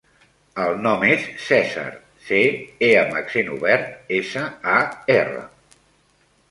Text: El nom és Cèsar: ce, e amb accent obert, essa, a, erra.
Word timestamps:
El 0.61 0.79
nom 0.85 1.03
és 1.15 1.27
Cèsar: 1.49 1.83
ce, 2.31 2.39
e 2.89 2.91
amb 3.03 3.21
accent 3.21 3.55
obert, 3.59 3.93
essa, 4.23 4.49
a, 4.79 4.81
erra. 5.21 5.47